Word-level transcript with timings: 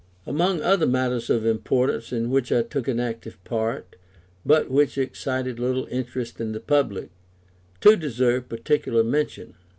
Among 0.25 0.63
other 0.63 0.87
matters 0.87 1.29
of 1.29 1.45
importance 1.45 2.11
in 2.11 2.31
which 2.31 2.51
I 2.51 2.63
took 2.63 2.87
an 2.87 2.99
active 2.99 3.37
part, 3.43 3.97
but 4.43 4.71
which 4.71 4.97
excited 4.97 5.59
little 5.59 5.85
interest 5.91 6.41
in 6.41 6.53
the 6.53 6.59
public, 6.59 7.11
two 7.81 7.97
deserve 7.97 8.49
particular 8.49 9.03
mention. 9.03 9.53